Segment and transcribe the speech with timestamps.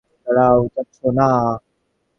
[0.23, 1.29] দাঁড়াও, যাচ্ছো না?